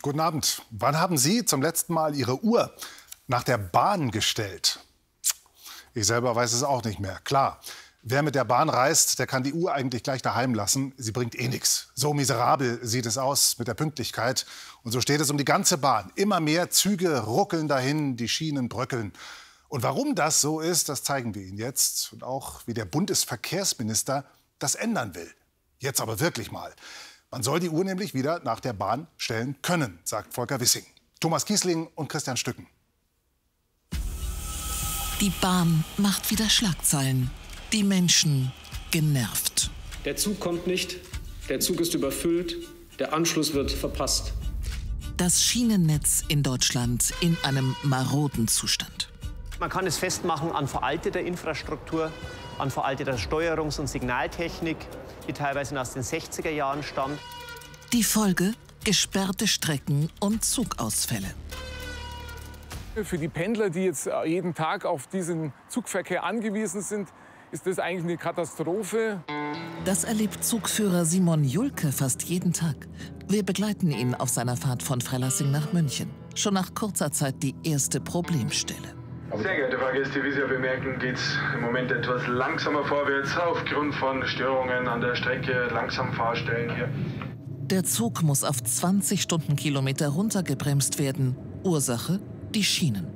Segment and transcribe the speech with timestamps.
[0.00, 0.62] Guten Abend.
[0.70, 2.72] Wann haben Sie zum letzten Mal Ihre Uhr
[3.26, 4.78] nach der Bahn gestellt?
[5.92, 7.18] Ich selber weiß es auch nicht mehr.
[7.24, 7.60] Klar,
[8.02, 10.94] wer mit der Bahn reist, der kann die Uhr eigentlich gleich daheim lassen.
[10.98, 11.88] Sie bringt eh nichts.
[11.96, 14.46] So miserabel sieht es aus mit der Pünktlichkeit.
[14.84, 16.12] Und so steht es um die ganze Bahn.
[16.14, 19.12] Immer mehr Züge ruckeln dahin, die Schienen bröckeln.
[19.66, 22.12] Und warum das so ist, das zeigen wir Ihnen jetzt.
[22.12, 24.24] Und auch, wie der Bundesverkehrsminister
[24.60, 25.34] das ändern will.
[25.80, 26.72] Jetzt aber wirklich mal.
[27.30, 30.86] Man soll die Uhr nämlich wieder nach der Bahn stellen können, sagt Volker Wissing.
[31.20, 32.66] Thomas Kiesling und Christian Stücken.
[35.20, 37.30] Die Bahn macht wieder Schlagzeilen.
[37.72, 38.52] Die Menschen
[38.90, 39.70] genervt.
[40.06, 40.96] Der Zug kommt nicht,
[41.50, 42.56] der Zug ist überfüllt,
[42.98, 44.32] der Anschluss wird verpasst.
[45.18, 49.10] Das Schienennetz in Deutschland in einem maroden Zustand.
[49.60, 52.12] Man kann es festmachen an veralteter Infrastruktur,
[52.58, 54.76] an veralteter Steuerungs- und Signaltechnik,
[55.26, 57.18] die teilweise aus den 60er Jahren stammt.
[57.92, 58.52] Die Folge?
[58.84, 61.28] Gesperrte Strecken und Zugausfälle.
[63.02, 67.08] Für die Pendler, die jetzt jeden Tag auf diesen Zugverkehr angewiesen sind,
[67.50, 69.22] ist das eigentlich eine Katastrophe.
[69.84, 72.88] Das erlebt Zugführer Simon Julke fast jeden Tag.
[73.26, 76.10] Wir begleiten ihn auf seiner Fahrt von Freilassing nach München.
[76.34, 78.97] Schon nach kurzer Zeit die erste Problemstelle.
[79.36, 83.94] Sehr geehrte Fahrgäste, wie Sie ja bemerken, geht es im Moment etwas langsamer vorwärts aufgrund
[83.94, 86.88] von Störungen an der Strecke, langsam Fahrstellen hier.
[87.70, 91.36] Der Zug muss auf 20 Stundenkilometer runtergebremst werden.
[91.62, 92.20] Ursache?
[92.54, 93.06] Die Schienen.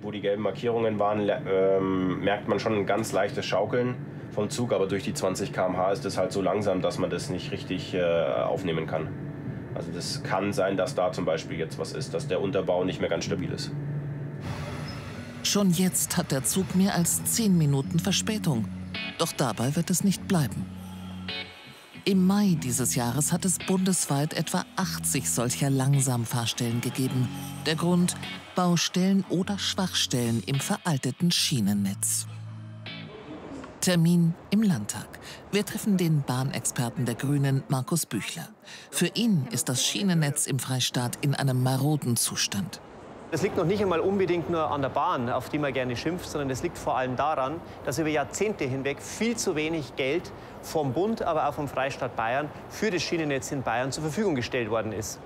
[0.00, 3.96] Wo die gelben Markierungen waren, ähm, merkt man schon ein ganz leichtes Schaukeln
[4.30, 7.28] vom Zug, aber durch die 20 km/h ist es halt so langsam, dass man das
[7.28, 9.08] nicht richtig äh, aufnehmen kann.
[9.74, 13.00] Also das kann sein, dass da zum Beispiel jetzt was ist, dass der Unterbau nicht
[13.00, 13.72] mehr ganz stabil ist.
[15.42, 18.68] Schon jetzt hat der Zug mehr als 10 Minuten Verspätung.
[19.18, 20.66] Doch dabei wird es nicht bleiben.
[22.04, 27.28] Im Mai dieses Jahres hat es bundesweit etwa 80 solcher Langsamfahrstellen gegeben.
[27.66, 28.16] Der Grund?
[28.54, 32.26] Baustellen oder Schwachstellen im veralteten Schienennetz.
[33.80, 35.20] Termin im Landtag.
[35.52, 38.48] Wir treffen den Bahnexperten der Grünen, Markus Büchler.
[38.90, 42.80] Für ihn ist das Schienennetz im Freistaat in einem maroden Zustand.
[43.30, 46.28] Das liegt noch nicht einmal unbedingt nur an der Bahn, auf die man gerne schimpft,
[46.28, 50.32] sondern es liegt vor allem daran, dass über Jahrzehnte hinweg viel zu wenig Geld
[50.62, 54.68] vom Bund, aber auch vom Freistaat Bayern für das Schienennetz in Bayern zur Verfügung gestellt
[54.68, 55.20] worden ist.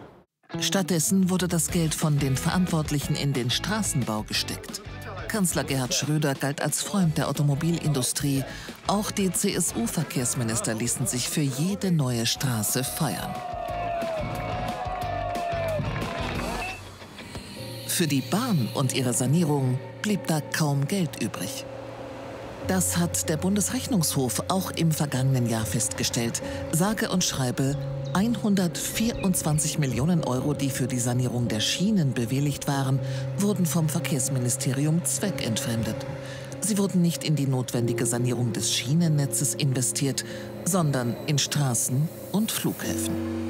[0.61, 4.83] Stattdessen wurde das Geld von den Verantwortlichen in den Straßenbau gesteckt.
[5.29, 8.45] Kanzler Gerhard Schröder galt als Freund der Automobilindustrie.
[8.87, 13.35] Auch die CSU-Verkehrsminister ließen sich für jede neue Straße feiern.
[17.95, 21.65] Für die Bahn und ihre Sanierung blieb da kaum Geld übrig.
[22.67, 26.43] Das hat der Bundesrechnungshof auch im vergangenen Jahr festgestellt.
[26.73, 27.77] Sage und schreibe
[28.15, 32.99] 124 Millionen Euro, die für die Sanierung der Schienen bewilligt waren,
[33.39, 36.05] wurden vom Verkehrsministerium zweckentfremdet.
[36.63, 40.25] Sie wurden nicht in die notwendige Sanierung des Schienennetzes investiert,
[40.65, 43.45] sondern in Straßen und Flughäfen.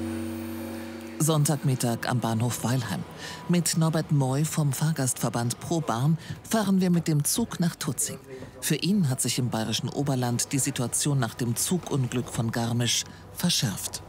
[1.18, 3.02] Sonntagmittag am Bahnhof Weilheim.
[3.48, 8.18] Mit Norbert Moy vom Fahrgastverband Pro Bahn fahren wir mit dem Zug nach Tutzing.
[8.60, 14.02] Für ihn hat sich im bayerischen Oberland die Situation nach dem Zugunglück von Garmisch verschärft.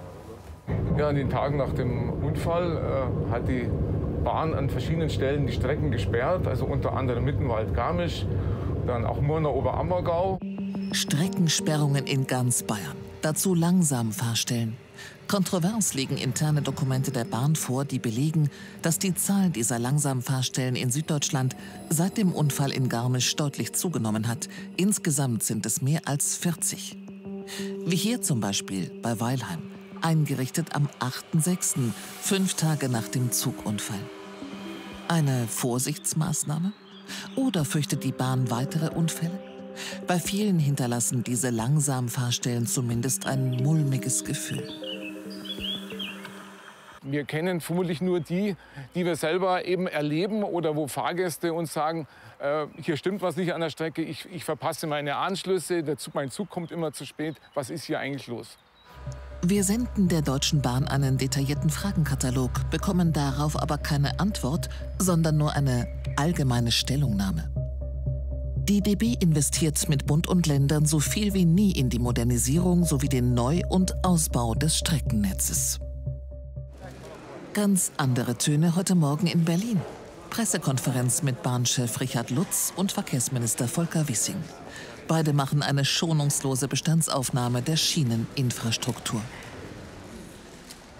[0.97, 3.69] Ja, an den Tagen nach dem Unfall äh, hat die
[4.23, 8.25] Bahn an verschiedenen Stellen die Strecken gesperrt, also unter anderem Mittenwald-Garmisch,
[8.87, 10.39] dann auch Murnau-Oberammergau.
[10.91, 12.95] Streckensperrungen in ganz Bayern.
[13.21, 14.77] Dazu langsam Fahrstellen.
[15.27, 18.49] Kontrovers liegen interne Dokumente der Bahn vor, die belegen,
[18.81, 21.55] dass die Zahl dieser Langsamfahrstellen in Süddeutschland
[21.89, 24.47] seit dem Unfall in Garmisch deutlich zugenommen hat.
[24.77, 26.97] Insgesamt sind es mehr als 40.
[27.85, 29.61] Wie hier zum Beispiel bei Weilheim,
[30.01, 31.91] eingerichtet am 8.6.,
[32.21, 33.99] fünf Tage nach dem Zugunfall.
[35.07, 36.73] Eine Vorsichtsmaßnahme?
[37.35, 39.39] Oder fürchtet die Bahn weitere Unfälle?
[40.07, 44.84] Bei vielen hinterlassen diese Langsamfahrstellen zumindest ein mulmiges Gefühl.
[47.07, 48.55] Wir kennen vermutlich nur die,
[48.95, 52.07] die wir selber eben erleben oder wo Fahrgäste uns sagen,
[52.39, 56.15] äh, hier stimmt was nicht an der Strecke, ich, ich verpasse meine Anschlüsse, der Zug,
[56.15, 58.57] mein Zug kommt immer zu spät, was ist hier eigentlich los?
[59.43, 65.53] Wir senden der Deutschen Bahn einen detaillierten Fragenkatalog, bekommen darauf aber keine Antwort, sondern nur
[65.53, 67.51] eine allgemeine Stellungnahme.
[68.67, 73.09] Die DB investiert mit Bund und Ländern so viel wie nie in die Modernisierung sowie
[73.09, 75.79] den Neu- und Ausbau des Streckennetzes.
[77.55, 79.79] Ganz andere Töne heute Morgen in Berlin.
[80.29, 84.35] Pressekonferenz mit Bahnchef Richard Lutz und Verkehrsminister Volker Wissing.
[85.07, 89.21] Beide machen eine schonungslose Bestandsaufnahme der Schieneninfrastruktur.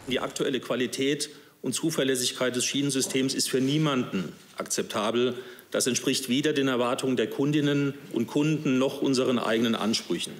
[0.08, 1.30] Die aktuelle Qualität
[1.62, 5.36] und Zuverlässigkeit des Schienensystems ist für niemanden akzeptabel.
[5.72, 10.32] Das entspricht weder den Erwartungen der Kundinnen und Kunden noch unseren eigenen Ansprüchen.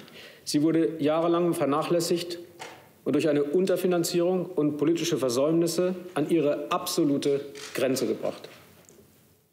[0.44, 2.38] Sie wurde jahrelang vernachlässigt
[3.06, 7.40] und durch eine Unterfinanzierung und politische Versäumnisse an ihre absolute
[7.72, 8.48] Grenze gebracht.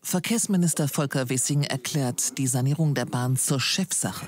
[0.02, 4.26] Verkehrsminister Volker Wissing erklärt die Sanierung der Bahn zur Chefsache.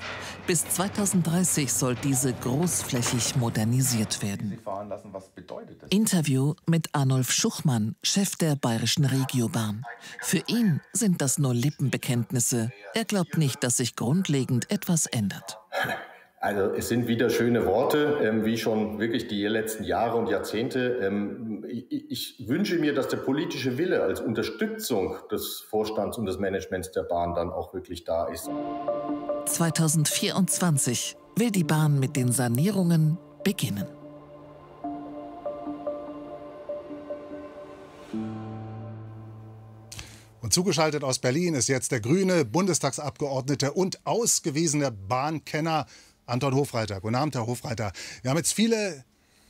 [0.48, 4.58] Bis 2030 soll diese großflächig modernisiert werden.
[5.90, 9.84] Interview mit Arnulf Schuchmann, Chef der bayerischen Regiobahn.
[10.22, 12.72] Für ihn sind das nur Lippenbekenntnisse.
[12.94, 15.58] Er glaubt nicht, dass sich grundlegend etwas ändert.
[16.46, 21.00] Also es sind wieder schöne Worte, ähm, wie schon wirklich die letzten Jahre und Jahrzehnte.
[21.02, 26.38] Ähm, ich, ich, wünsche mir, dass der politische Wille als Unterstützung des Vorstands und des
[26.38, 28.48] Managements der Bahn dann auch wirklich da ist.
[29.48, 33.88] 2024 will die Bahn mit den Sanierungen beginnen.
[40.42, 45.88] Und zugeschaltet aus Berlin ist jetzt der grüne Bundestagsabgeordnete und ausgewiesene Bahnkenner
[46.26, 47.02] Anton Hofreiter.
[47.02, 47.92] Guten Abend, Herr Hofreiter.
[48.22, 49.04] Wir haben jetzt viele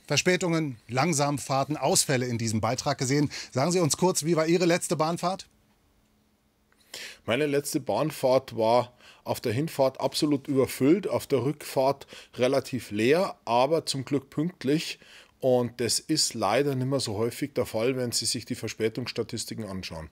[0.06, 3.30] Verspätungen, Langsamfahrten, Ausfälle in diesem Beitrag gesehen.
[3.50, 5.46] Sagen Sie uns kurz, wie war Ihre letzte Bahnfahrt?
[7.24, 8.92] Meine letzte Bahnfahrt war
[9.24, 15.00] auf der Hinfahrt absolut überfüllt, auf der Rückfahrt relativ leer, aber zum Glück pünktlich.
[15.40, 19.64] Und das ist leider nicht mehr so häufig der Fall, wenn Sie sich die Verspätungsstatistiken
[19.64, 20.08] anschauen.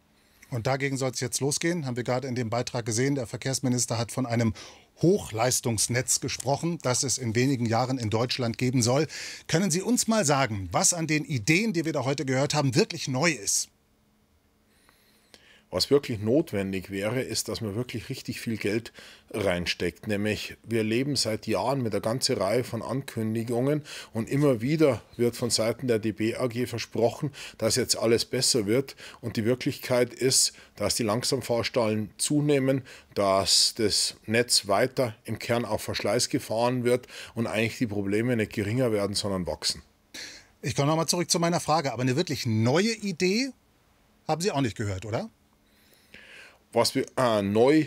[0.51, 3.15] Und dagegen soll es jetzt losgehen, haben wir gerade in dem Beitrag gesehen.
[3.15, 4.53] Der Verkehrsminister hat von einem
[5.03, 9.07] Hochleistungsnetz gesprochen, das es in wenigen Jahren in Deutschland geben soll.
[9.47, 12.75] Können Sie uns mal sagen, was an den Ideen, die wir da heute gehört haben,
[12.75, 13.69] wirklich neu ist?
[15.75, 18.93] Was wirklich notwendig wäre, ist, dass man wirklich richtig viel Geld
[19.33, 20.07] reinsteckt.
[20.07, 23.83] Nämlich, wir leben seit Jahren mit einer ganzen Reihe von Ankündigungen
[24.13, 28.95] und immer wieder wird von Seiten der DB AG versprochen, dass jetzt alles besser wird.
[29.21, 32.83] Und die Wirklichkeit ist, dass die Langsamfahrstallen zunehmen,
[33.17, 38.53] dass das Netz weiter im Kern auf Verschleiß gefahren wird und eigentlich die Probleme nicht
[38.53, 39.83] geringer werden, sondern wachsen.
[40.63, 41.93] Ich komme nochmal zurück zu meiner Frage.
[41.93, 43.51] Aber eine wirklich neue Idee
[44.29, 45.31] haben Sie auch nicht gehört, oder?
[46.75, 47.87] Was wir äh, neu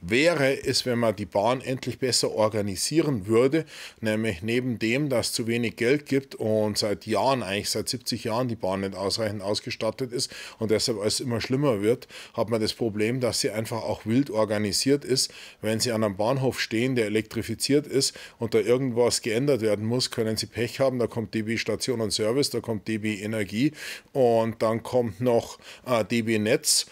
[0.00, 3.64] wäre, ist, wenn man die Bahn endlich besser organisieren würde,
[4.00, 8.24] nämlich neben dem, dass es zu wenig Geld gibt und seit Jahren, eigentlich seit 70
[8.24, 12.60] Jahren die Bahn nicht ausreichend ausgestattet ist und deshalb alles immer schlimmer wird, hat man
[12.60, 15.32] das Problem, dass sie einfach auch wild organisiert ist.
[15.62, 20.10] Wenn sie an einem Bahnhof stehen, der elektrifiziert ist und da irgendwas geändert werden muss,
[20.10, 23.72] können sie Pech haben, da kommt DB Station und Service, da kommt DB Energie
[24.12, 26.86] und dann kommt noch äh, DB Netz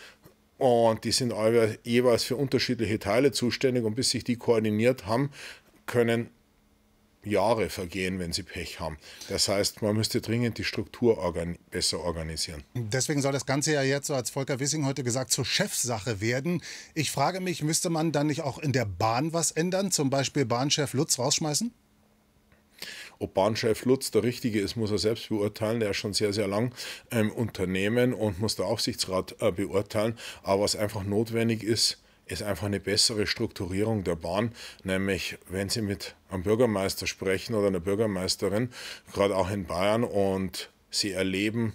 [0.58, 1.32] und die sind
[1.85, 3.85] jeweils für unterschiedliche Teile zuständig.
[3.85, 5.31] Und bis sich die koordiniert haben,
[5.87, 6.31] können
[7.26, 8.97] Jahre vergehen, wenn sie Pech haben.
[9.29, 12.62] Das heißt, man müsste dringend die Struktur organi besser organisieren.
[12.75, 16.62] Deswegen soll das Ganze ja jetzt, so als Volker Wissing heute gesagt, zur Chefsache werden.
[16.94, 19.91] Ich frage mich, müsste man dann nicht auch in der Bahn was ändern?
[19.91, 21.73] Zum Beispiel Bahnchef Lutz rausschmeißen?
[23.19, 25.81] Ob Bahnchef Lutz der Richtige ist, muss er selbst beurteilen.
[25.81, 26.75] Der ist schon sehr, sehr lang
[27.11, 30.19] im Unternehmen und muss der Aufsichtsrat äh, beurteilen.
[30.43, 34.52] Aber was einfach notwendig ist, ist einfach eine bessere Strukturierung der Bahn,
[34.82, 38.70] nämlich wenn Sie mit einem Bürgermeister sprechen oder einer Bürgermeisterin,
[39.12, 41.75] gerade auch in Bayern, und Sie erleben,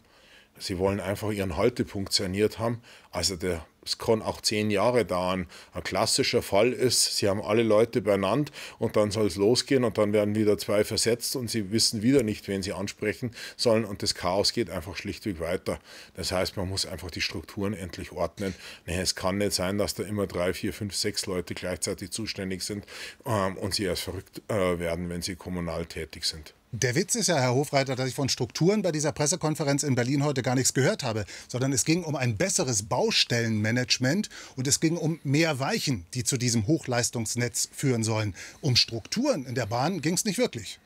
[0.57, 2.81] Sie wollen einfach Ihren Haltepunkt saniert haben.
[3.11, 5.47] Also der es kann auch zehn Jahre dauern.
[5.73, 9.97] Ein klassischer Fall ist, Sie haben alle Leute benannt und dann soll es losgehen und
[9.97, 14.03] dann werden wieder zwei versetzt und Sie wissen wieder nicht, wen Sie ansprechen sollen und
[14.03, 15.79] das Chaos geht einfach schlichtweg weiter.
[16.15, 18.53] Das heißt, man muss einfach die Strukturen endlich ordnen.
[18.85, 22.63] Nee, es kann nicht sein, dass da immer drei, vier, fünf, sechs Leute gleichzeitig zuständig
[22.63, 22.85] sind
[23.25, 26.53] ähm, und Sie erst verrückt äh, werden, wenn Sie kommunal tätig sind.
[26.73, 30.23] Der Witz ist ja, Herr Hofreiter, dass ich von Strukturen bei dieser Pressekonferenz in Berlin
[30.23, 34.95] heute gar nichts gehört habe, sondern es ging um ein besseres Baustellenmanagement und es ging
[34.95, 38.35] um mehr Weichen, die zu diesem Hochleistungsnetz führen sollen.
[38.61, 40.79] Um Strukturen in der Bahn ging es nicht wirklich.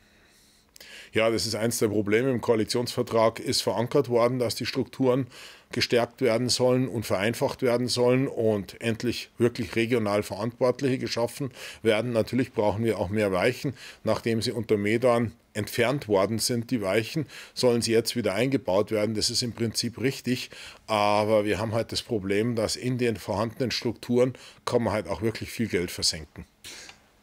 [1.13, 2.31] Ja, das ist eines der Probleme.
[2.31, 5.27] Im Koalitionsvertrag ist verankert worden, dass die Strukturen
[5.71, 12.11] gestärkt werden sollen und vereinfacht werden sollen und endlich wirklich regional Verantwortliche geschaffen werden.
[12.13, 17.25] Natürlich brauchen wir auch mehr Weichen, nachdem sie unter Medan entfernt worden sind, die Weichen,
[17.53, 19.15] sollen sie jetzt wieder eingebaut werden.
[19.15, 20.49] Das ist im Prinzip richtig,
[20.85, 24.33] aber wir haben halt das Problem, dass in den vorhandenen Strukturen
[24.65, 26.45] kann man halt auch wirklich viel Geld versenken.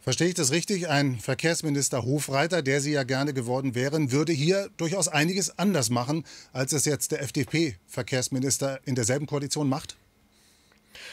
[0.02, 0.88] Verstehe ich das richtig?
[0.88, 6.24] Ein Verkehrsminister Hofreiter, der Sie ja gerne geworden wären, würde hier durchaus einiges anders machen,
[6.52, 9.96] als es jetzt der FDP-Verkehrsminister in derselben Koalition macht?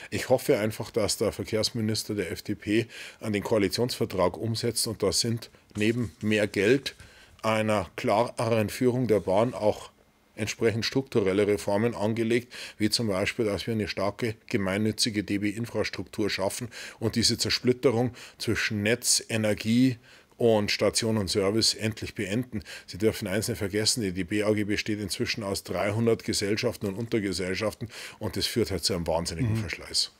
[0.10, 2.88] Ich hoffe einfach, dass der Verkehrsminister der FDP
[3.22, 6.96] an den Koalitionsvertrag umsetzt und da sind neben mehr Geld
[7.43, 9.91] einer klareren Führung der Bahn auch
[10.39, 16.69] entsprechend strukturelle Reformen angelegt, wie zum Beispiel, dass wir eine starke gemeinnützige DB-Infrastruktur schaffen
[17.00, 19.98] und diese Zersplitterung zwischen Netz, Energie,
[20.39, 22.63] und Station und Service endlich beenden.
[22.88, 27.89] Sie dürfen eins nicht vergessen, die DB AG besteht inzwischen aus 300 Gesellschaften und Untergesellschaften
[28.19, 29.58] und das führt halt zu einem wahnsinnigen mhm.
[29.58, 30.12] Verschleiß.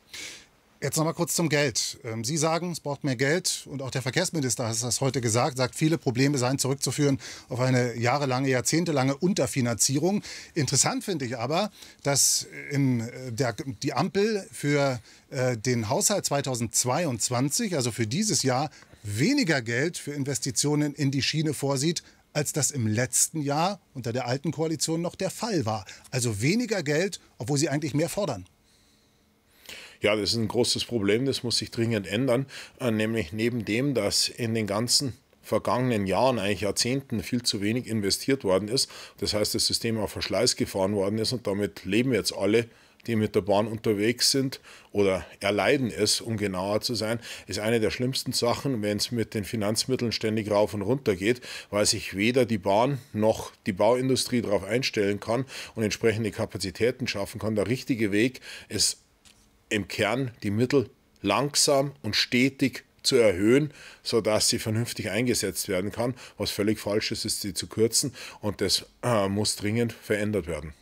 [0.82, 2.00] Jetzt noch mal kurz zum Geld.
[2.06, 5.58] Ähm, Sie sagen, es braucht mehr Geld und auch der Verkehrsminister hat das heute gesagt,
[5.58, 7.20] sagt, viele Probleme seien zurückzuführen
[7.50, 10.24] auf eine jahrelange, jahrzehntelange Unterfinanzierung.
[10.54, 11.70] Interessant finde ich aber,
[12.04, 18.70] dass im, äh, der, die Ampel für äh, den Haushalt 2022, also für dieses Jahr,
[19.04, 24.28] weniger Geld für Investitionen in die Schiene vorsieht, als das im letzten Jahr unter der
[24.28, 25.84] alten Koalition noch der Fall war.
[26.10, 28.46] Also weniger Geld, obwohl sie eigentlich mehr fordern.
[30.02, 32.46] Ja, das ist ein großes Problem, das muss sich dringend ändern.
[32.80, 37.88] Äh, nämlich neben dem, dass in den ganzen vergangenen Jahren, eigentlich Jahrzehnten, viel zu wenig
[37.88, 38.90] investiert worden ist.
[39.18, 42.68] Das heißt, das System auf Verschleiß gefahren worden ist und damit leben jetzt alle
[43.08, 44.60] die mit der Bahn unterwegs sind
[44.92, 49.34] oder erleiden es, um genauer zu sein, ist eine der schlimmsten Sachen, wenn es mit
[49.34, 54.42] den Finanzmitteln ständig rauf und runter geht, weil sich weder die Bahn noch die Bauindustrie
[54.42, 57.56] darauf einstellen kann und entsprechende Kapazitäten schaffen kann.
[57.56, 59.02] Der richtige Weg ist
[59.70, 60.90] im Kern die Mittel
[61.22, 63.72] langsam und stetig zu erhöhen,
[64.04, 66.14] sodass sie vernünftig eingesetzt werden kann.
[66.38, 70.74] Was völlig falsch ist, ist sie zu kürzen und das äh, muss dringend verändert werden.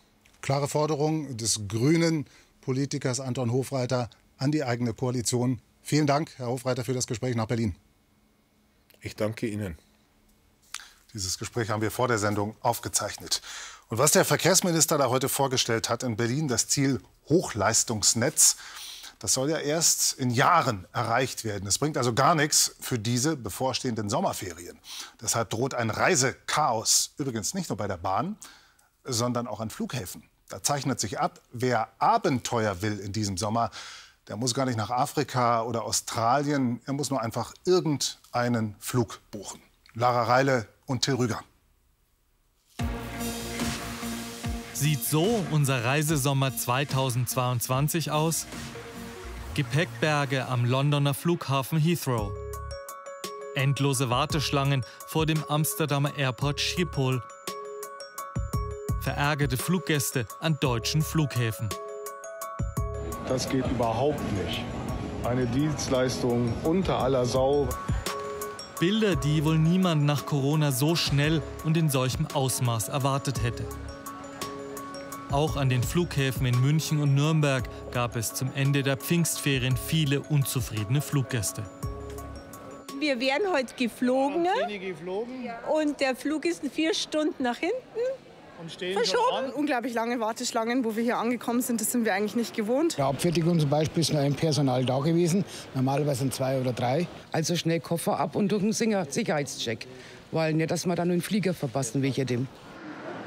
[0.42, 2.26] Klare Forderung des grünen
[2.62, 5.62] Politikers Anton Hofreiter an die eigene Koalition.
[5.82, 7.76] Vielen Dank, Herr Hofreiter, für das Gespräch nach Berlin.
[9.02, 9.78] Ich danke Ihnen.
[11.14, 13.42] Dieses Gespräch haben wir vor der Sendung aufgezeichnet.
[13.90, 18.58] Und was der Verkehrsminister da heute vorgestellt hat in Berlin, das Ziel Hochleistungsnetz,
[19.20, 21.68] das soll ja erst in Jahren erreicht werden.
[21.68, 24.80] Es bringt also gar nichts für diese bevorstehenden Sommerferien.
[25.22, 27.14] Deshalb droht ein Reisechaos.
[27.18, 28.38] Übrigens nicht nur bei der Bahn,
[29.04, 30.30] sondern auch an Flughäfen.
[30.50, 33.72] Da zeichnet sich ab, wer Abenteuer will in diesem Sommer,
[34.28, 36.82] der muss gar nicht nach Afrika oder Australien.
[36.86, 39.62] Er muss nur einfach irgendeinen Flug buchen.
[39.94, 41.42] Lara Reile und Till Rüger.
[44.74, 48.48] Sieht so unser Reisesommer 2022 aus?
[49.54, 52.32] Gepäckberge am Londoner Flughafen Heathrow.
[53.56, 57.22] Endlose Warteschlangen vor dem Amsterdamer Airport Schiphol
[59.08, 61.70] verärgerte Fluggäste an deutschen Flughäfen.
[63.30, 64.66] Das geht überhaupt nicht.
[65.24, 67.70] Eine Dienstleistung unter aller Sau.
[68.80, 73.66] Bilder, die wohl niemand nach Corona so schnell und in solchem Ausmaß erwartet hätte.
[75.32, 80.22] Auch an den Flughäfen in München und Nürnberg gab es zum Ende der Pfingstferien viele
[80.22, 81.64] unzufriedene Fluggäste.
[83.00, 84.48] Wir werden heute geflogen,
[85.72, 87.76] und der Flug ist vier Stunden nach hinten
[88.60, 89.52] und stehen Verschoben.
[89.56, 92.98] Unglaublich lange Warteschlangen, wo wir hier angekommen sind, das sind wir eigentlich nicht gewohnt.
[92.98, 95.46] Ja, Abfertigung zum Beispiel ist noch ein Personal da gewesen.
[95.74, 97.08] Normalerweise sind zwei oder drei.
[97.32, 99.88] Also schnell Koffer ab und durch einen Sicherheitscheck.
[100.32, 102.48] Weil nicht, dass wir dann einen Flieger verpassen wegen dem.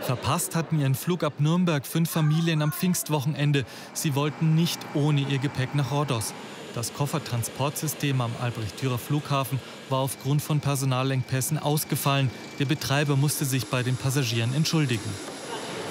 [0.00, 3.64] Verpasst hatten ihren Flug ab Nürnberg fünf Familien am Pfingstwochenende.
[3.92, 6.32] Sie wollten nicht ohne ihr Gepäck nach Rhodos.
[6.74, 9.58] Das Koffertransportsystem am Albrecht-Dürer Flughafen
[9.88, 12.30] war aufgrund von Personalengpässen ausgefallen.
[12.60, 15.10] Der Betreiber musste sich bei den Passagieren entschuldigen.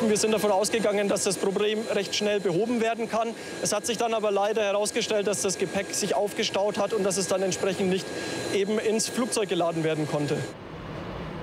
[0.08, 3.28] Wir sind davon ausgegangen, dass das Problem recht schnell behoben werden kann.
[3.62, 7.18] Es hat sich dann aber leider herausgestellt, dass das Gepäck sich aufgestaut hat und dass
[7.18, 8.06] es dann entsprechend nicht
[8.54, 10.38] eben ins Flugzeug geladen werden konnte.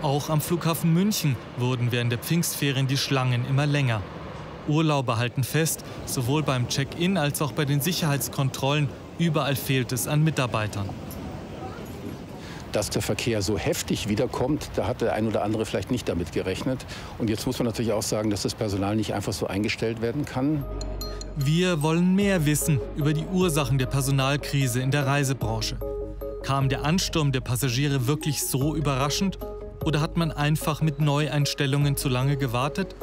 [0.00, 4.00] Auch am Flughafen München wurden während der Pfingstferien die Schlangen immer länger.
[4.69, 8.88] Urlauber halten fest, sowohl beim Check-in als auch bei den Sicherheitskontrollen
[9.19, 10.89] Überall fehlt es an Mitarbeitern.
[12.73, 16.33] Dass der Verkehr so heftig wiederkommt, da hat der ein oder andere vielleicht nicht damit
[16.33, 16.85] gerechnet.
[17.19, 20.27] Und jetzt muss man natürlich auch sagen, dass das Personal nicht einfach so eingestellt werden
[20.27, 20.65] kann.
[21.37, 25.77] Wir wollen mehr wissen über die Ursachen der Personalkrise in der Reisebranche.
[26.43, 29.39] Kam der Ansturm der Passagiere wirklich so überraschend?
[29.85, 32.95] Oder hat man einfach mit Neueinstellungen zu lange gewartet?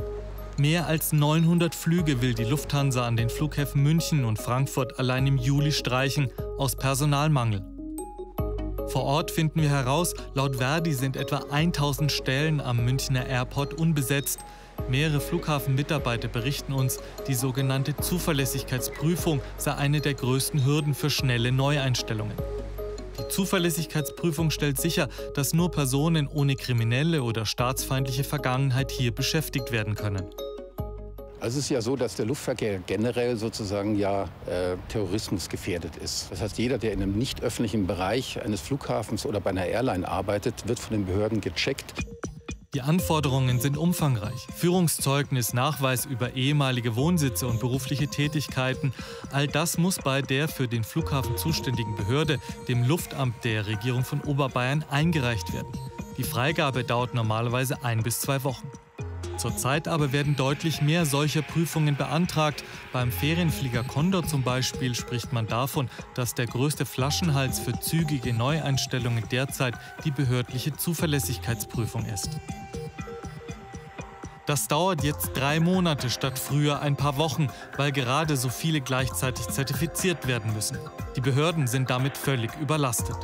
[0.57, 5.37] Mehr als 900 Flüge will die Lufthansa an den Flughäfen München und Frankfurt allein im
[5.37, 6.29] Juli streichen,
[6.59, 7.61] aus Personalmangel.
[8.87, 14.41] Vor Ort finden wir heraus, laut Verdi sind etwa 1000 Stellen am Münchner Airport unbesetzt.
[14.87, 22.37] Mehrere Flughafenmitarbeiter berichten uns, die sogenannte Zuverlässigkeitsprüfung sei eine der größten Hürden für schnelle Neueinstellungen.
[23.19, 29.95] Die Zuverlässigkeitsprüfung stellt sicher, dass nur Personen ohne kriminelle oder staatsfeindliche Vergangenheit hier beschäftigt werden
[29.95, 30.25] können.
[31.39, 35.49] Also es ist ja so, dass der Luftverkehr generell sozusagen ja äh, Terrorismus
[36.01, 36.27] ist.
[36.31, 40.07] Das heißt, jeder, der in einem nicht öffentlichen Bereich eines Flughafens oder bei einer Airline
[40.07, 41.93] arbeitet, wird von den Behörden gecheckt.
[42.73, 44.47] Die Anforderungen sind umfangreich.
[44.55, 48.93] Führungszeugnis, Nachweis über ehemalige Wohnsitze und berufliche Tätigkeiten.
[49.31, 54.21] All das muss bei der für den Flughafen zuständigen Behörde, dem Luftamt der Regierung von
[54.21, 55.71] Oberbayern, eingereicht werden.
[56.17, 58.67] Die Freigabe dauert normalerweise ein bis zwei Wochen.
[59.37, 62.63] Zurzeit aber werden deutlich mehr solcher Prüfungen beantragt.
[62.91, 69.23] Beim Ferienflieger Condor zum Beispiel spricht man davon, dass der größte Flaschenhals für zügige Neueinstellungen
[69.29, 69.75] derzeit
[70.05, 72.39] die behördliche Zuverlässigkeitsprüfung ist.
[74.45, 77.47] Das dauert jetzt drei Monate statt früher ein paar Wochen,
[77.77, 80.77] weil gerade so viele gleichzeitig zertifiziert werden müssen.
[81.15, 83.15] Die Behörden sind damit völlig überlastet.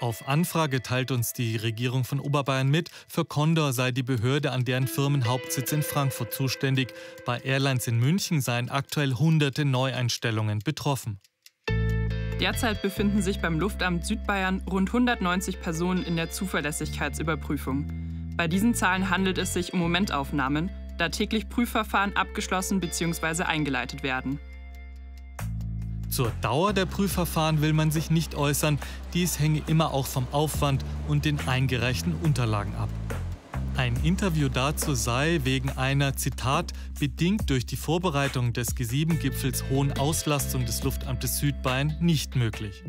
[0.00, 4.64] Auf Anfrage teilt uns die Regierung von Oberbayern mit, für Condor sei die Behörde an
[4.64, 6.92] deren Firmenhauptsitz in Frankfurt zuständig.
[7.24, 11.20] Bei Airlines in München seien aktuell hunderte Neueinstellungen betroffen.
[12.40, 17.86] Derzeit befinden sich beim Luftamt Südbayern rund 190 Personen in der Zuverlässigkeitsüberprüfung.
[18.36, 23.42] Bei diesen Zahlen handelt es sich um Momentaufnahmen, da täglich Prüfverfahren abgeschlossen bzw.
[23.42, 24.38] eingeleitet werden.
[26.08, 28.78] Zur Dauer der Prüfverfahren will man sich nicht äußern.
[29.14, 32.88] Dies hänge immer auch vom Aufwand und den eingereichten Unterlagen ab.
[33.78, 40.66] Ein Interview dazu sei wegen einer, Zitat, bedingt durch die Vorbereitung des G7-Gipfels hohen Auslastung
[40.66, 42.82] des Luftamtes Südbayern nicht möglich.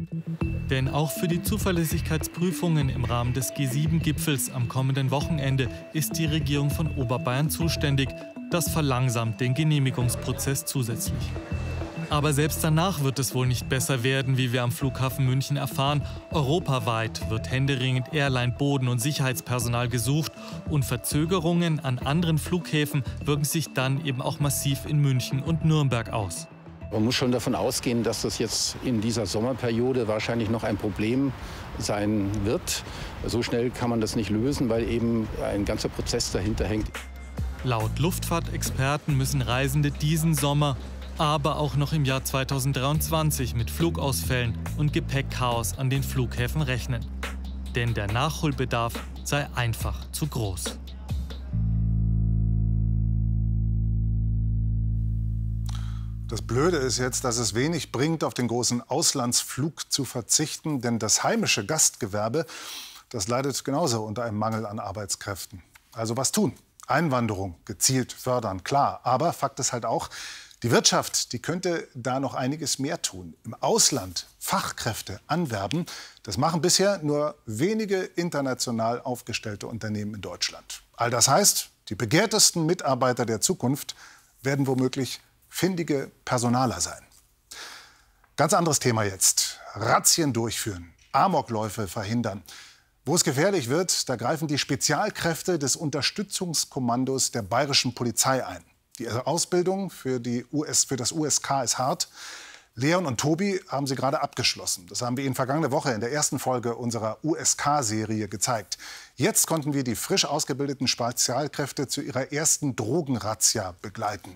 [0.72, 6.72] Denn auch für die Zuverlässigkeitsprüfungen im Rahmen des G7-Gipfels am kommenden Wochenende ist die Regierung
[6.72, 8.10] von Oberbayern zuständig.
[8.50, 11.22] Das verlangsamt den Genehmigungsprozess zusätzlich.
[12.10, 16.02] Aber selbst danach wird es wohl nicht besser werden, wie wir am Flughafen München erfahren.
[16.32, 20.32] Europaweit wird händeringend Airline, Boden- und Sicherheitspersonal gesucht
[20.72, 26.12] und Verzögerungen an anderen Flughäfen wirken sich dann eben auch massiv in München und Nürnberg
[26.12, 26.48] aus.
[26.92, 31.32] Man muss schon davon ausgehen, dass das jetzt in dieser Sommerperiode wahrscheinlich noch ein Problem
[31.78, 32.84] sein wird.
[33.28, 36.88] So schnell kann man das nicht lösen, weil eben ein ganzer Prozess dahinter hängt.
[37.64, 40.76] Laut Luftfahrtexperten müssen Reisende diesen Sommer
[41.20, 47.06] aber auch noch im Jahr 2023 mit Flugausfällen und Gepäckchaos an den Flughäfen rechnen.
[47.76, 48.94] Denn der Nachholbedarf
[49.26, 50.80] sei einfach zu groß.
[56.30, 61.00] Das Blöde ist jetzt, dass es wenig bringt, auf den großen Auslandsflug zu verzichten, denn
[61.00, 62.46] das heimische Gastgewerbe,
[63.10, 65.64] das leidet genauso unter einem Mangel an Arbeitskräften.
[65.92, 66.54] Also was tun?
[66.88, 69.02] Einwanderung gezielt fördern, klar.
[69.04, 70.10] Aber Fakt ist halt auch,
[70.62, 73.34] die Wirtschaft, die könnte da noch einiges mehr tun.
[73.46, 75.86] Im Ausland Fachkräfte anwerben,
[76.24, 80.82] das machen bisher nur wenige international aufgestellte Unternehmen in Deutschland.
[80.98, 83.96] All das heißt, die begehrtesten Mitarbeiter der Zukunft
[84.42, 87.02] werden womöglich findige Personaler sein.
[88.36, 89.60] Ganz anderes Thema jetzt.
[89.74, 92.44] Razzien durchführen, Amokläufe verhindern.
[93.06, 98.64] Wo es gefährlich wird, da greifen die Spezialkräfte des Unterstützungskommandos der bayerischen Polizei ein.
[99.00, 102.10] Die Ausbildung für, die US, für das USK ist hart.
[102.76, 104.88] Leon und Tobi haben sie gerade abgeschlossen.
[104.88, 108.78] Das haben wir Ihnen vergangene Woche in der ersten Folge unserer USK-Serie gezeigt.
[109.16, 114.36] Jetzt konnten wir die frisch ausgebildeten Spezialkräfte zu ihrer ersten Drogenrazzia begleiten.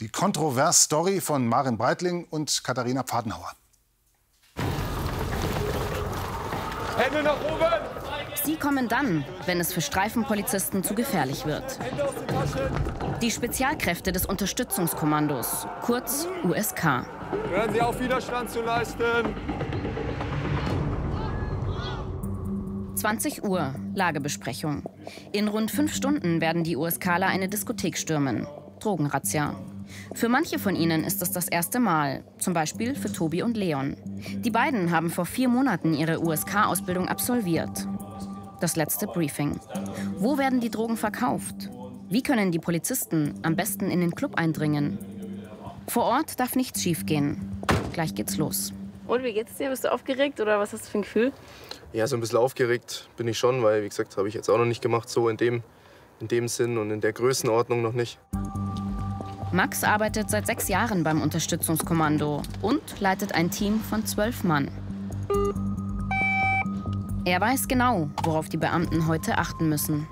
[0.00, 3.52] Die Kontrovers-Story von Marin Breitling und Katharina Pfadenhauer.
[6.96, 7.99] Hände nach oben!
[8.44, 11.78] Sie kommen dann, wenn es für Streifenpolizisten zu gefährlich wird.
[13.20, 17.04] Die Spezialkräfte des Unterstützungskommandos, kurz USK.
[17.50, 19.34] Hören Sie auf, Widerstand zu leisten.
[22.94, 24.84] 20 Uhr, Lagebesprechung.
[25.32, 28.46] In rund fünf Stunden werden die USKler eine Diskothek stürmen.
[28.80, 29.54] Drogenrazzia.
[30.14, 33.96] Für manche von ihnen ist es das erste Mal, zum Beispiel für Tobi und Leon.
[34.44, 37.86] Die beiden haben vor vier Monaten ihre USK-Ausbildung absolviert
[38.60, 39.58] das letzte Briefing.
[40.18, 41.70] Wo werden die Drogen verkauft?
[42.08, 44.98] Wie können die Polizisten am besten in den Club eindringen?
[45.88, 47.60] Vor Ort darf nichts schiefgehen.
[47.92, 48.72] Gleich geht's los.
[49.06, 49.70] Und wie geht's dir?
[49.70, 51.32] Bist du aufgeregt oder was hast du für ein Gefühl?
[51.92, 54.58] Ja, so ein bisschen aufgeregt bin ich schon, weil, wie gesagt, habe ich jetzt auch
[54.58, 55.62] noch nicht gemacht, so in dem,
[56.20, 58.18] in dem Sinn und in der Größenordnung noch nicht.
[59.52, 64.70] Max arbeitet seit sechs Jahren beim Unterstützungskommando und leitet ein Team von zwölf Mann.
[67.30, 70.08] Er weiß genau, worauf die Beamten heute achten müssen.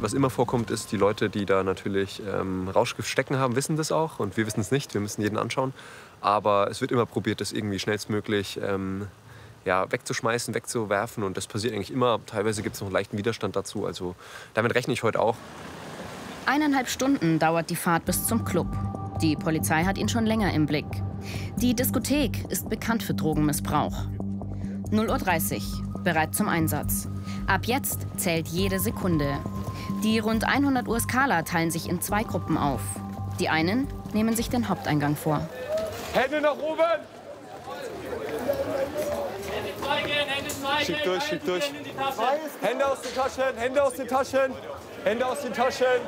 [0.00, 3.92] Was immer vorkommt, ist, die Leute, die da natürlich ähm, Rauschgift stecken haben, wissen das
[3.92, 4.18] auch.
[4.18, 4.94] Und wir wissen es nicht.
[4.94, 5.74] Wir müssen jeden anschauen.
[6.22, 9.08] Aber es wird immer probiert, das irgendwie schnellstmöglich ähm,
[9.66, 11.22] ja, wegzuschmeißen, wegzuwerfen.
[11.22, 12.18] Und das passiert eigentlich immer.
[12.24, 13.84] Teilweise gibt es noch einen leichten Widerstand dazu.
[13.84, 14.14] Also
[14.54, 15.36] damit rechne ich heute auch.
[16.46, 18.68] Eineinhalb Stunden dauert die Fahrt bis zum Club.
[19.20, 20.86] Die Polizei hat ihn schon länger im Blick.
[21.58, 24.06] Die Diskothek ist bekannt für Drogenmissbrauch.
[24.90, 27.08] 0.30 Uhr, bereit zum Einsatz.
[27.46, 29.38] Ab jetzt zählt jede Sekunde.
[30.02, 32.80] Die rund 100 USKler teilen sich in zwei Gruppen auf.
[33.40, 35.48] Die einen nehmen sich den Haupteingang vor.
[36.12, 37.00] Hände nach oben!
[40.84, 41.72] Schieb durch, schieb durch.
[42.60, 44.52] Hände aus den Taschen, Hände aus den Taschen,
[45.04, 46.00] Hände aus den Taschen.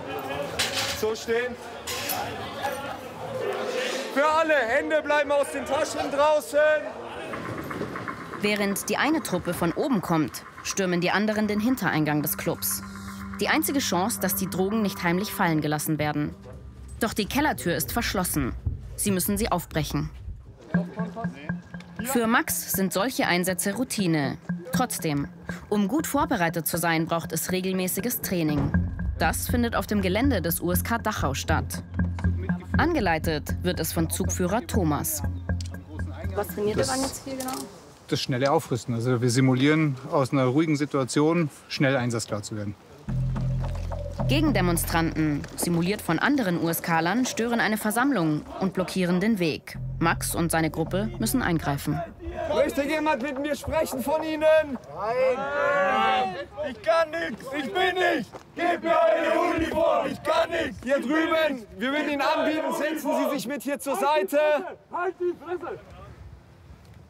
[1.01, 1.55] So stehen.
[4.15, 6.59] Für alle, Hände bleiben aus den Taschen draußen.
[8.41, 12.83] Während die eine Truppe von oben kommt, stürmen die anderen den Hintereingang des Clubs.
[13.41, 16.35] Die einzige Chance, dass die Drogen nicht heimlich fallen gelassen werden.
[17.01, 18.55] Doch die Kellertür ist verschlossen.
[18.95, 20.11] Sie müssen sie aufbrechen.
[22.05, 24.39] Für Max sind solche Einsätze Routine.
[24.73, 25.29] Trotzdem,
[25.69, 28.73] um gut vorbereitet zu sein, braucht es regelmäßiges Training.
[29.19, 31.83] Das findet auf dem Gelände des USK Dachau statt.
[32.77, 35.23] Angeleitet wird es von Zugführer Thomas.
[36.35, 37.53] Was trainiert ihr dann jetzt hier genau?
[38.09, 38.95] Das schnelle Aufrüsten.
[38.95, 42.75] Also wir simulieren aus einer ruhigen Situation schnell einsatzklar zu werden.
[44.29, 49.79] Gegendemonstranten, simuliert von anderen USK-Lern, stören eine Versammlung und blockieren den Weg.
[49.99, 52.01] Max und seine Gruppe müssen eingreifen.
[52.53, 54.43] Möchte jemand mit mir sprechen von Ihnen?
[54.43, 56.37] Nein!
[56.71, 57.45] Ich kann nichts!
[57.57, 58.31] Ich bin nicht!
[58.55, 60.07] Gebt mir eine Uniform!
[60.11, 60.77] Ich kann nichts!
[60.83, 64.39] Hier drüben, wir würden Ihnen anbieten, setzen Sie sich mit hier zur Seite.
[64.93, 65.79] Halt die Fresse!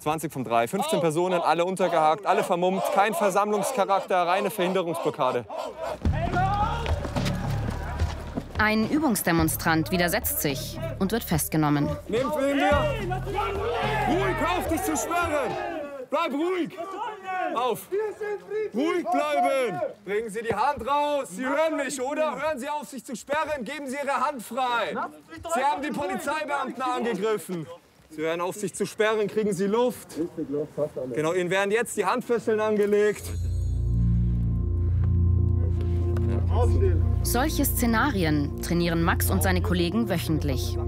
[0.06, 5.44] 20 von 3, 15 Personen, alle untergehakt, alle vermummt, kein Versammlungscharakter, reine Verhinderungsblockade.
[8.56, 11.88] Ein Übungsdemonstrant widersetzt sich und wird festgenommen.
[12.06, 12.94] Nehmt wen wir?
[14.08, 15.50] Ruhig, auf dich zu sperren!
[16.08, 16.78] Bleib ruhig!
[17.56, 17.88] Auf!
[18.72, 19.80] Ruhig bleiben!
[20.04, 21.30] Bringen Sie die Hand raus!
[21.30, 22.40] Sie hören mich, oder?
[22.40, 23.64] Hören Sie auf, sich zu sperren!
[23.64, 24.96] Geben Sie Ihre Hand frei!
[25.52, 27.66] Sie haben die Polizeibeamten angegriffen!
[28.10, 30.08] Sie hören auf, sich zu sperren, kriegen Sie Luft.
[31.14, 33.24] Genau, Ihnen werden jetzt die Handfesseln angelegt.
[37.22, 40.78] Solche Szenarien trainieren Max und seine Kollegen wöchentlich.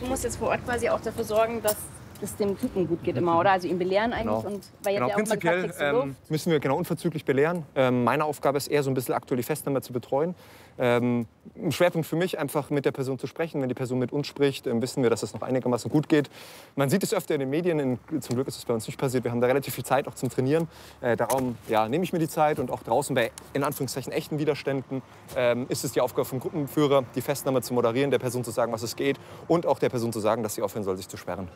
[0.00, 1.76] Du musst jetzt vor Ort quasi auch dafür sorgen, dass
[2.22, 3.52] es dem Typen gut geht immer, oder?
[3.52, 4.54] Also ihn belehren eigentlich Genau.
[4.54, 7.64] und weil Genau, ja prinzipiell ähm, müssen wir genau unverzüglich belehren.
[7.74, 10.34] Ähm, meine Aufgabe ist eher so ein bisschen aktuell die Festnahme zu betreuen.
[10.80, 11.26] Ähm,
[11.56, 13.60] ein Schwerpunkt für mich einfach mit der Person zu sprechen.
[13.60, 16.30] Wenn die Person mit uns spricht, ähm, wissen wir, dass es noch einigermaßen gut geht.
[16.76, 17.80] Man sieht es öfter in den Medien.
[17.80, 19.24] In, zum Glück ist es bei uns nicht passiert.
[19.24, 20.68] Wir haben da relativ viel Zeit auch zum Trainieren.
[21.00, 24.38] Äh, darum ja, nehme ich mir die Zeit und auch draußen bei in Anführungszeichen echten
[24.38, 25.02] Widerständen
[25.36, 28.72] ähm, ist es die Aufgabe vom Gruppenführer, die Festnahme zu moderieren, der Person zu sagen,
[28.72, 31.16] was es geht und auch der Person zu sagen, dass sie aufhören soll, sich zu
[31.16, 31.48] sperren.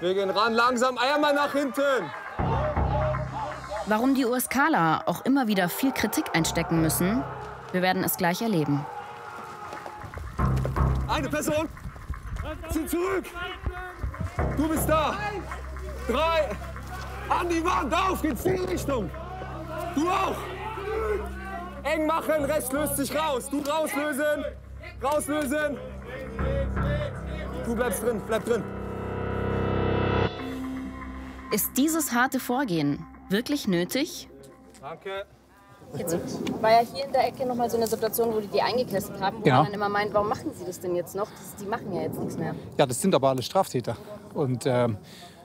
[0.00, 2.10] Wir gehen ran, langsam, einmal nach hinten.
[3.84, 7.22] Warum die USKler auch immer wieder viel Kritik einstecken müssen,
[7.72, 8.86] wir werden es gleich erleben.
[11.06, 11.68] Eine Person.
[12.70, 13.26] Zieh zurück.
[14.56, 15.16] Du bist da.
[16.08, 16.48] Drei.
[17.28, 19.10] An die Wand, auf, geht's in die Richtung.
[19.94, 20.36] Du auch.
[21.82, 23.50] Eng machen, Rest löst sich raus.
[23.50, 24.44] Du rauslösen.
[25.02, 25.76] Rauslösen.
[27.66, 28.79] Du bleibst drin, bleib drin.
[31.52, 34.28] Ist dieses harte Vorgehen wirklich nötig?
[34.80, 35.24] Danke.
[35.98, 36.16] Jetzt
[36.62, 39.20] war ja hier in der Ecke noch mal so eine Situation, wo die die eingekesselt
[39.20, 39.56] haben, wo Genau.
[39.56, 41.26] man dann immer meint, warum machen sie das denn jetzt noch?
[41.28, 42.54] Das, die machen ja jetzt nichts mehr.
[42.78, 43.96] Ja, das sind aber alle Straftäter.
[44.32, 44.98] Und ähm,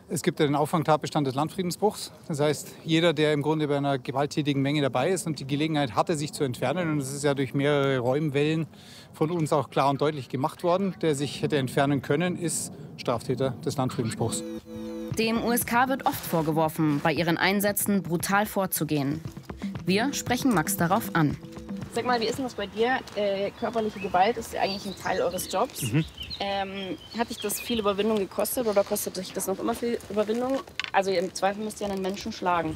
[0.08, 2.12] es gibt ja den Auffangtatbestand des Landfriedensbruchs.
[2.28, 5.96] Das heißt, jeder, der im Grunde bei einer gewalttätigen Menge dabei ist und die Gelegenheit
[5.96, 8.68] hatte, sich zu entfernen, und das ist ja durch mehrere Räumwellen
[9.14, 13.56] von uns auch klar und deutlich gemacht worden, der sich hätte entfernen können, ist Straftäter
[13.66, 14.44] des Landfriedensbruchs.
[15.18, 19.22] Dem USK wird oft vorgeworfen, bei ihren Einsätzen brutal vorzugehen.
[19.86, 21.38] Wir sprechen Max darauf an.
[21.94, 23.00] Sag mal, wie ist denn das bei dir?
[23.16, 25.84] Äh, körperliche Gewalt ist ja eigentlich ein Teil eures Jobs.
[25.84, 26.04] Mhm.
[26.42, 30.60] Ähm, hat dich das viel Überwindung gekostet oder kostet dich das noch immer viel Überwindung?
[30.92, 32.76] Also im Zweifel müsst ihr einen Menschen schlagen.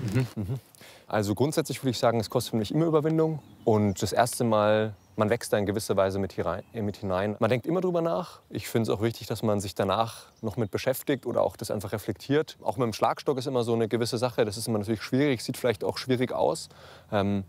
[1.11, 3.39] Also grundsätzlich würde ich sagen, es kostet für mich immer Überwindung.
[3.65, 7.35] Und das erste Mal, man wächst da in gewisser Weise äh, mit hinein.
[7.39, 8.39] Man denkt immer drüber nach.
[8.49, 11.69] Ich finde es auch wichtig, dass man sich danach noch mit beschäftigt oder auch das
[11.69, 12.57] einfach reflektiert.
[12.63, 14.45] Auch mit dem Schlagstock ist immer so eine gewisse Sache.
[14.45, 16.69] Das ist immer natürlich schwierig, sieht vielleicht auch schwierig aus.
[17.11, 17.43] Ähm,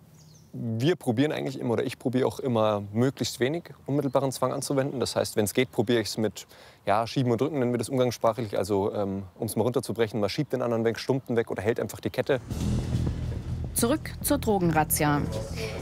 [0.52, 4.98] wir probieren eigentlich immer, oder ich probiere auch immer, möglichst wenig unmittelbaren Zwang anzuwenden.
[4.98, 6.48] Das heißt, wenn es geht, probiere ich es mit
[6.86, 8.58] ja, Schieben und Drücken, nennen wir das umgangssprachlich.
[8.58, 11.62] Also, ähm, um es mal runterzubrechen, man schiebt den anderen weg, stummt ihn weg oder
[11.62, 12.40] hält einfach die Kette.
[13.74, 15.22] Zurück zur Drogenrazzia.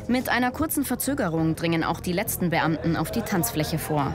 [0.08, 4.12] Mit einer kurzen Verzögerung dringen auch die letzten Beamten auf die Tanzfläche vor.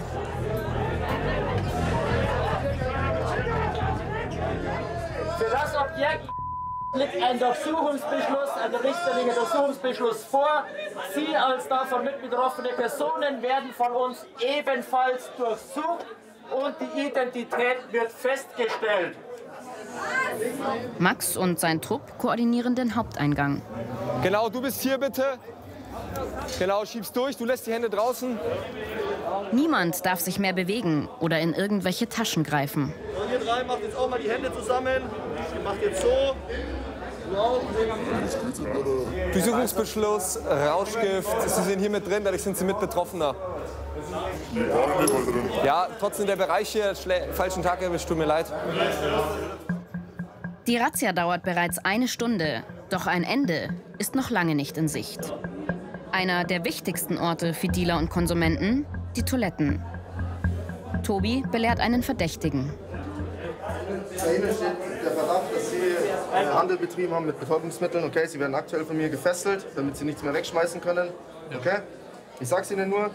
[5.38, 6.30] Für das Objekt
[6.94, 10.64] liegt ein Durchsuchungsbeschluss, ein richterlicher Durchsuchungsbeschluss vor.
[11.16, 16.06] Sie als davon mit betroffene Personen werden von uns ebenfalls durchsucht
[16.52, 19.18] und die Identität wird festgestellt.
[21.00, 23.62] Max und sein Trupp koordinieren den Haupteingang.
[24.22, 25.24] Genau, du bist hier bitte.
[26.60, 28.38] Genau, schiebst durch, du lässt die Hände draußen.
[29.52, 32.94] Niemand darf sich mehr bewegen oder in irgendwelche Taschen greifen.
[33.22, 35.02] Und ihr drei macht jetzt auch mal die Hände zusammen.
[35.56, 36.36] Ihr macht jetzt so.
[39.32, 43.34] Durchsuchungsbeschluss, Rauschgift, Sie sind hier mit drin, dadurch sind Sie mit Betroffener.
[45.64, 46.94] Ja, trotzdem der Bereich hier,
[47.32, 48.46] falschen Tag erwischt, tut mir leid.
[50.68, 55.20] Die Razzia dauert bereits eine Stunde, doch ein Ende ist noch lange nicht in Sicht.
[56.12, 59.82] Einer der wichtigsten Orte für Dealer und Konsumenten, die Toiletten.
[61.04, 62.72] Tobi belehrt einen Verdächtigen.
[64.18, 68.04] Dahinter steht der Verdacht, dass Sie äh, Handel betrieben haben mit Betäubungsmitteln.
[68.06, 71.10] Okay, Sie werden aktuell von mir gefesselt, damit Sie nichts mehr wegschmeißen können.
[71.58, 71.80] Okay?
[72.40, 73.10] Ich sag's Ihnen nur,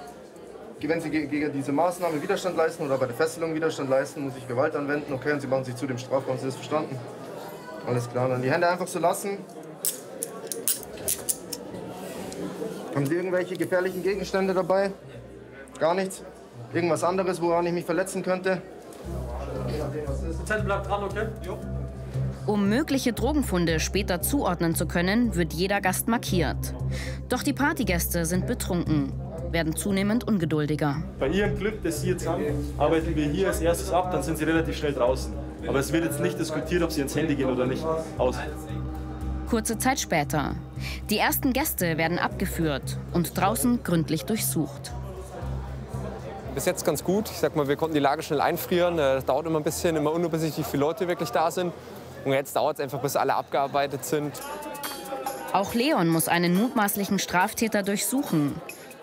[0.81, 4.37] wenn Sie ge- gegen diese Maßnahme Widerstand leisten oder bei der Fesselung Widerstand leisten, muss
[4.37, 5.13] ich Gewalt anwenden.
[5.15, 6.35] Okay, und Sie machen sich zu dem strafbar.
[6.35, 6.99] Haben Sie das verstanden?
[7.87, 9.39] Alles klar, dann die Hände einfach so lassen.
[12.95, 14.93] Haben Sie irgendwelche gefährlichen Gegenstände dabei?
[15.79, 16.23] Gar nichts?
[16.73, 18.61] Irgendwas anderes, woran ich mich verletzen könnte?
[20.45, 21.27] Zettel bleibt dran, okay?
[21.43, 21.59] Jo.
[22.47, 26.75] Um mögliche Drogenfunde später zuordnen zu können, wird jeder Gast markiert.
[27.29, 29.13] Doch die Partygäste sind betrunken,
[29.51, 31.03] werden zunehmend ungeduldiger.
[31.19, 32.45] Bei Ihrem Glück, das Sie jetzt haben,
[32.79, 35.33] arbeiten wir hier als erstes ab, dann sind Sie relativ schnell draußen.
[35.67, 37.85] Aber es wird jetzt nicht diskutiert, ob Sie ins Handy gehen oder nicht.
[38.17, 38.37] Aus.
[39.49, 40.55] Kurze Zeit später.
[41.11, 44.93] Die ersten Gäste werden abgeführt und draußen gründlich durchsucht.
[46.55, 47.31] Bis jetzt ganz gut.
[47.31, 48.95] Ich sag mal, wir konnten die Lage schnell einfrieren.
[48.99, 51.73] Äh, Das dauert immer ein bisschen, immer unübersichtlich, wie viele Leute wirklich da sind.
[52.25, 54.33] Und jetzt dauert es einfach, bis alle abgearbeitet sind.
[55.53, 58.55] Auch Leon muss einen mutmaßlichen Straftäter durchsuchen,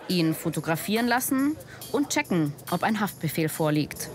[0.06, 1.56] ihn fotografieren lassen
[1.92, 4.10] und checken, ob ein Haftbefehl vorliegt.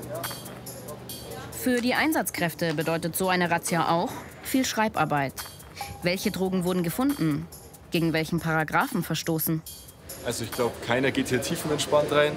[1.62, 4.10] Für die Einsatzkräfte bedeutet so eine Razzia auch
[4.42, 5.34] viel Schreibarbeit.
[6.02, 7.48] Welche Drogen wurden gefunden?
[7.92, 9.62] Gegen welchen Paragraphen verstoßen?
[10.26, 12.32] Also ich glaube, keiner geht hier tiefenentspannt rein.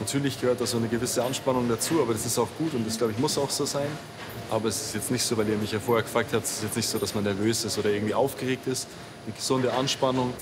[0.00, 2.96] Natürlich gehört da so eine gewisse Anspannung dazu, aber das ist auch gut und das,
[2.96, 3.88] glaube ich, muss auch so sein.
[4.50, 6.62] Aber es ist jetzt nicht so, weil ihr mich ja vorher gefragt habt, es ist
[6.62, 8.88] jetzt nicht so, dass man nervös ist oder irgendwie aufgeregt ist.
[9.26, 10.32] Eine gesunde Anspannung.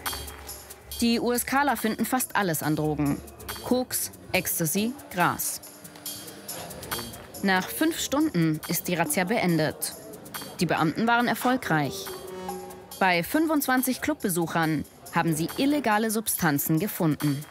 [1.00, 3.20] Die USKler finden fast alles an Drogen.
[3.64, 5.60] Koks, Ecstasy, Gras.
[7.42, 9.94] Nach fünf Stunden ist die Razzia beendet.
[10.60, 12.06] Die Beamten waren erfolgreich.
[12.98, 17.42] Bei 25 Clubbesuchern haben sie illegale Substanzen gefunden.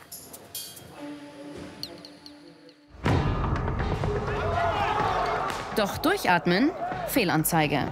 [5.75, 6.69] Doch durchatmen?
[7.07, 7.91] Fehlanzeige.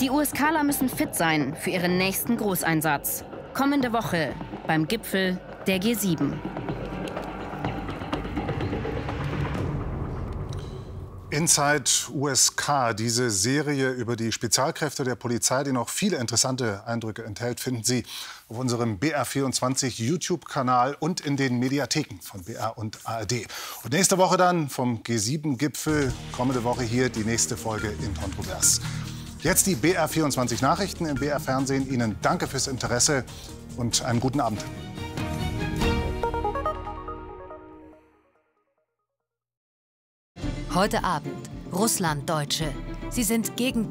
[0.00, 3.24] Die USKler müssen fit sein für ihren nächsten Großeinsatz.
[3.54, 4.34] Kommende Woche
[4.68, 6.34] beim Gipfel der G7.
[11.32, 17.58] Inside USK, diese Serie über die Spezialkräfte der Polizei, die noch viele interessante Eindrücke enthält,
[17.58, 18.04] finden Sie
[18.50, 23.46] auf unserem BR24 YouTube-Kanal und in den Mediatheken von BR und ARD.
[23.82, 28.82] Und nächste Woche dann vom G7-Gipfel, kommende Woche hier die nächste Folge in Kontrovers.
[29.40, 31.90] Jetzt die BR24 Nachrichten im BR Fernsehen.
[31.90, 33.24] Ihnen danke fürs Interesse
[33.78, 34.62] und einen guten Abend.
[40.74, 41.34] Heute Abend
[41.70, 42.72] Russland-Deutsche.
[43.10, 43.90] Sie sind gegen